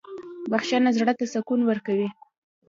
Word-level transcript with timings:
•بخښنه 0.51 0.89
زړه 0.97 1.13
ته 1.19 1.25
سکون 1.33 1.61
ورکوي. 1.65 2.09